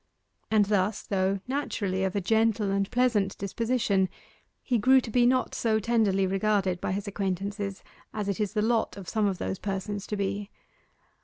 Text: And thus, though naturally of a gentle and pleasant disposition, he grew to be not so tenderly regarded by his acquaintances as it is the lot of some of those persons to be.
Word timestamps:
And 0.49 0.65
thus, 0.65 1.03
though 1.03 1.41
naturally 1.47 2.03
of 2.03 2.15
a 2.15 2.21
gentle 2.21 2.71
and 2.71 2.89
pleasant 2.89 3.37
disposition, 3.37 4.09
he 4.63 4.79
grew 4.79 4.99
to 4.99 5.11
be 5.11 5.27
not 5.27 5.53
so 5.53 5.79
tenderly 5.79 6.25
regarded 6.25 6.81
by 6.81 6.91
his 6.91 7.07
acquaintances 7.07 7.83
as 8.11 8.27
it 8.27 8.39
is 8.39 8.53
the 8.53 8.63
lot 8.63 8.97
of 8.97 9.07
some 9.07 9.27
of 9.27 9.37
those 9.37 9.59
persons 9.59 10.07
to 10.07 10.17
be. 10.17 10.49